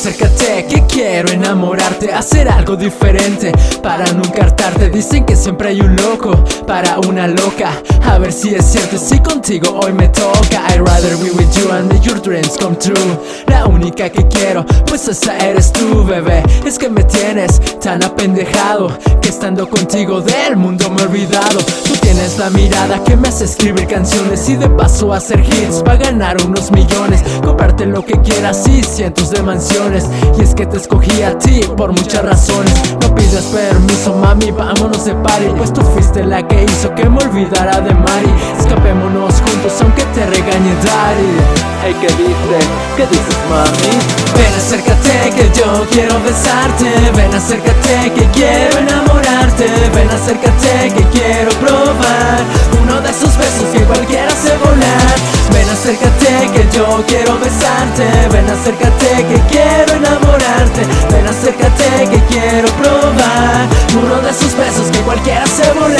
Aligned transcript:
acércate, 0.00 0.64
que 0.66 0.86
quiero 0.86 1.30
enamorarte, 1.30 2.10
hacer 2.10 2.48
algo 2.48 2.74
diferente 2.74 3.52
para 3.82 4.10
nunca 4.12 4.44
hartarte. 4.44 4.88
Dicen 4.88 5.26
que 5.26 5.36
siempre 5.36 5.68
hay 5.68 5.82
un 5.82 5.94
loco 5.94 6.32
para 6.66 6.98
una 7.00 7.26
loca. 7.26 7.70
A 8.06 8.18
ver 8.18 8.32
si 8.32 8.54
es 8.54 8.64
cierto, 8.64 8.96
si 8.96 9.18
contigo 9.18 9.78
hoy 9.82 9.92
me 9.92 10.08
toca. 10.08 10.64
I'd 10.70 10.80
rather 10.80 11.16
be 11.18 11.30
with 11.32 11.52
you 11.54 11.70
and 11.70 11.92
your 12.02 12.18
dreams 12.18 12.56
come 12.56 12.76
true. 12.76 13.18
La 13.46 13.66
única 13.66 14.08
que 14.08 14.26
quiero, 14.28 14.64
pues 14.86 15.06
esa 15.06 15.36
eres 15.36 15.70
tú, 15.70 16.02
bebé. 16.02 16.42
Es 16.64 16.78
que 16.78 16.88
me 16.88 17.04
tienes 17.04 17.60
tan 17.80 18.02
apendejado 18.02 18.96
que 19.20 19.28
estando 19.28 19.68
contigo 19.68 20.22
del 20.22 20.56
mundo 20.56 20.88
me 20.88 21.02
he 21.02 21.04
olvidado. 21.04 21.58
Tú 21.84 21.92
tienes 22.00 22.38
la 22.38 22.48
mirada 22.48 23.04
que 23.04 23.16
me 23.16 23.28
hace 23.28 23.44
escribir 23.44 23.86
canciones 23.86 24.48
y 24.48 24.56
de 24.56 24.70
paso 24.70 25.12
hacer 25.12 25.40
hits 25.40 25.82
para 25.84 25.98
ganar 25.98 26.38
unos 26.42 26.70
millones. 26.70 27.22
Comprarte 27.44 27.84
lo 27.84 28.02
que 28.02 28.18
quieras 28.22 28.66
y 28.66 28.82
cientos 28.82 29.30
de 29.30 29.42
mansiones. 29.42 29.89
Y 29.92 30.42
es 30.42 30.54
que 30.54 30.66
te 30.66 30.76
escogí 30.76 31.22
a 31.22 31.36
ti 31.36 31.62
por 31.76 31.90
muchas 31.90 32.24
razones. 32.24 32.72
No 33.02 33.12
pidas 33.12 33.46
permiso, 33.46 34.14
mami, 34.14 34.52
vámonos 34.52 35.04
de 35.04 35.14
party. 35.14 35.46
Pues 35.56 35.72
tú 35.72 35.80
fuiste 35.82 36.24
la 36.24 36.46
que 36.46 36.62
hizo 36.62 36.94
que 36.94 37.08
me 37.08 37.18
olvidara 37.18 37.80
de 37.80 37.92
Mari. 37.92 38.32
Escapémonos 38.58 39.34
juntos 39.40 39.72
aunque 39.82 40.04
te 40.14 40.26
regañe 40.26 40.74
Daddy. 40.84 41.32
Hey, 41.82 41.96
¿qué 42.00 42.06
dices? 42.06 42.68
¿Qué 42.96 43.06
dices, 43.06 43.36
mami? 43.50 44.20
Ven, 44.36 44.54
acércate 44.56 45.30
que 45.34 45.58
yo 45.58 45.84
quiero 45.90 46.14
besarte. 46.22 46.86
Ven, 47.16 47.34
acércate 47.34 48.12
que 48.14 48.24
quiero 48.30 48.78
enamorarte. 48.78 49.66
Ven, 49.92 50.08
acércate 50.08 50.94
que 50.94 51.02
quiero 51.18 51.50
probar 51.58 52.38
uno 52.80 53.00
de 53.00 53.10
esos 53.10 53.36
besos 53.36 53.68
que 53.72 53.80
cualquiera 53.80 54.28
hace 54.28 54.56
volar. 54.58 55.16
Ven, 55.52 55.68
acércate 55.68 56.50
que 56.54 56.76
yo 56.76 57.02
quiero 57.08 57.38
besarte. 57.40 58.06
Ven, 58.30 58.48
acércate 58.48 58.99
que 65.56 65.62
cualquiera 65.62 65.66
hace 65.66 65.72
volar. 65.72 65.90
Mami, 65.90 65.99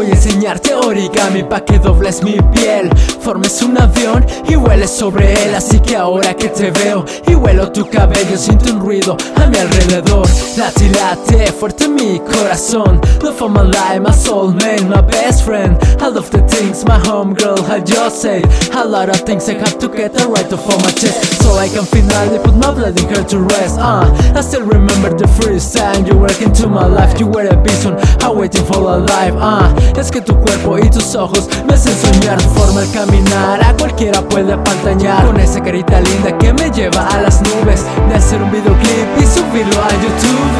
voy 0.00 0.10
a 0.10 0.14
enseñarte 0.14 0.74
origami 0.74 1.42
pa' 1.42 1.60
que 1.60 1.78
dobles 1.78 2.22
mi 2.22 2.38
piel. 2.54 2.88
Formes 3.20 3.60
un 3.60 3.76
avión 3.76 4.24
y 4.48 4.56
hueles 4.56 4.90
sobre 4.90 5.34
él. 5.44 5.54
Así 5.54 5.78
que 5.78 5.94
ahora 5.94 6.32
que 6.32 6.48
te 6.48 6.70
veo 6.70 7.04
y 7.26 7.34
huelo 7.34 7.70
tu 7.70 7.86
cabello, 7.86 8.38
siento 8.38 8.72
un 8.72 8.80
ruido 8.80 9.18
a 9.36 9.46
mi 9.46 9.58
alrededor. 9.58 10.26
Late, 10.56 10.88
late, 10.90 11.52
fuerte 11.52 11.86
mi 11.86 12.18
corazón. 12.20 12.98
Love 13.22 13.36
for 13.36 13.50
my 13.50 13.62
life, 13.62 14.00
my 14.00 14.10
soulmate, 14.10 14.88
my 14.88 15.02
best 15.02 15.44
friend. 15.44 15.76
I 16.00 16.08
love 16.08 16.30
the 16.30 16.40
things 16.48 16.82
my 16.86 16.98
homegirl 16.98 17.62
had 17.66 17.84
just 17.84 18.22
said. 18.22 18.46
A 18.72 18.84
lot 18.84 19.10
of 19.10 19.20
things 19.26 19.50
I 19.50 19.58
have 19.58 19.78
to 19.80 19.88
get 19.88 20.14
the 20.14 20.26
right 20.28 20.50
off 20.50 20.66
of 20.66 20.82
my 20.82 20.92
chest. 20.92 21.42
So 21.42 21.52
I 21.56 21.68
can 21.68 21.84
finally 21.84 22.38
put 22.38 22.56
my 22.56 22.72
blood 22.72 22.98
in 22.98 23.06
her 23.10 23.22
to 23.22 23.38
rest. 23.38 23.78
Uh, 23.78 24.08
I 24.34 24.40
still 24.40 24.64
remember 24.64 25.10
the 25.14 25.28
first 25.42 25.76
time 25.76 26.06
you 26.06 26.16
were 26.16 26.32
into 26.40 26.68
my 26.68 26.86
life. 26.86 27.20
You 27.20 27.26
were 27.26 27.46
a 27.46 27.56
bison, 27.56 27.96
I'm 28.22 28.38
waiting 28.38 28.64
for 28.64 28.78
a 28.78 28.96
life. 28.96 29.34
Uh, 29.36 29.68
es 29.96 30.10
que 30.10 30.20
tu 30.20 30.34
cuerpo 30.36 30.78
y 30.78 30.88
tus 30.88 31.14
ojos 31.14 31.48
me 31.66 31.74
hacen 31.74 31.94
soñar. 31.94 32.40
Tu 32.40 32.48
forma 32.50 32.80
al 32.80 32.90
caminar 32.90 33.62
a 33.64 33.74
cualquiera 33.76 34.20
puede 34.22 34.52
apantañar. 34.52 35.26
Con 35.26 35.38
esa 35.40 35.62
carita 35.62 36.00
linda 36.00 36.36
que 36.38 36.52
me 36.52 36.70
lleva 36.70 37.06
a 37.08 37.20
las 37.20 37.40
nubes. 37.42 37.84
De 38.08 38.14
hacer 38.14 38.42
un 38.42 38.50
videoclip 38.50 39.08
y 39.20 39.26
subirlo 39.26 39.80
a 39.82 39.90
YouTube. 40.02 40.50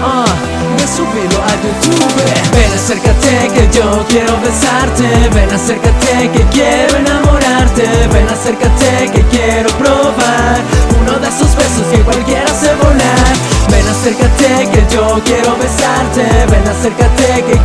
Uh, 0.00 0.76
de 0.76 0.86
subirlo 0.86 1.40
a 1.42 1.52
YouTube. 1.62 2.50
Ven, 2.52 2.72
acércate 2.72 3.48
que 3.54 3.76
yo 3.76 4.04
quiero 4.08 4.38
besarte. 4.40 5.08
Ven, 5.34 5.50
acércate 5.52 6.30
que 6.32 6.42
quiero 6.52 6.96
enamorarte. 6.96 7.84
Ven, 8.12 8.28
acércate 8.28 9.10
que 9.12 9.22
quiero 9.24 9.68
probar 9.78 10.58
uno 11.00 11.18
de 11.18 11.28
esos 11.28 11.54
besos 11.56 11.86
que 11.90 11.98
cualquiera 12.00 12.44
hace 12.44 12.74
volar. 12.76 13.34
Ven, 13.70 13.86
acércate 13.88 14.68
que 14.70 14.94
yo 14.94 15.20
quiero 15.24 15.56
besarte. 15.56 16.24
Ven, 16.50 16.66
acércate 16.68 17.44
que 17.44 17.58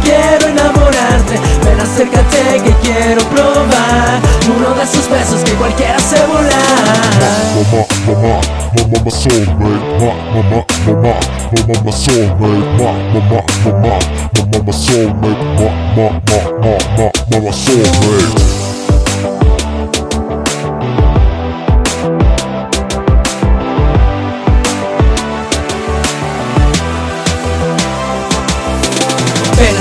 Mama, 7.55 7.87
mama, 8.05 8.41
mama, 8.75 8.97
my 9.05 9.11
soulmate. 9.11 9.55
Ma, 10.01 10.11
mama, 10.33 10.65
mama, 10.85 11.13
mama, 11.55 11.83
my 11.85 11.91
soulmate. 11.91 12.67
Ma, 12.77 12.91
mama, 13.13 13.39
mama, 13.63 13.99
mama, 14.35 14.63
my 14.65 14.73
soulmate. 14.73 15.39
Ma, 15.55 15.69
ma, 15.95 16.09
ma, 16.27 16.75
ma, 16.97 17.11
ma, 17.31 17.39
my 17.39 17.51
soulmate. 17.51 18.54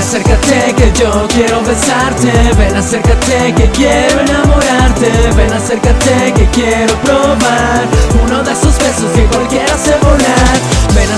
Acércate 0.05 0.75
que 0.75 0.91
yo 0.99 1.27
quiero 1.29 1.61
besarte. 1.63 2.31
Ven, 2.57 2.75
acércate 2.75 3.53
que 3.55 3.67
quiero 3.71 4.19
enamorarte. 4.21 5.09
Ven, 5.35 5.51
acércate 5.51 6.31
que 6.33 6.45
quiero 6.51 6.93
probar 7.01 7.87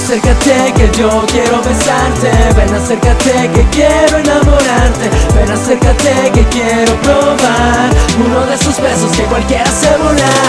acércate 0.07 0.73
que 0.73 0.87
yo 0.97 1.09
quiero 1.27 1.61
besarte. 1.61 2.31
Ven, 2.55 2.73
acércate 2.73 3.49
que 3.53 3.63
quiero 3.71 4.17
enamorarte. 4.17 5.09
Ven, 5.35 5.51
acércate 5.51 6.31
que 6.33 6.43
quiero 6.45 6.93
probar 7.01 7.89
uno 8.17 8.45
de 8.45 8.53
esos 8.55 8.79
besos 8.79 9.11
que 9.11 9.23
cualquiera 9.23 9.65
hace 9.65 9.97
volar. 9.97 10.47